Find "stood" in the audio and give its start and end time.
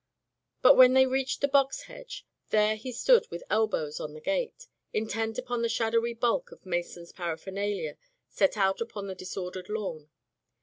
2.91-3.27